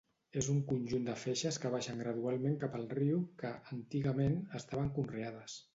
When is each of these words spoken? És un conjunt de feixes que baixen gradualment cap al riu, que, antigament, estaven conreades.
És 0.39 0.47
un 0.53 0.61
conjunt 0.69 1.03
de 1.09 1.15
feixes 1.23 1.59
que 1.65 1.71
baixen 1.75 2.01
gradualment 2.05 2.57
cap 2.65 2.81
al 2.81 2.89
riu, 2.97 3.23
que, 3.43 3.55
antigament, 3.79 4.41
estaven 4.63 4.95
conreades. 4.99 5.65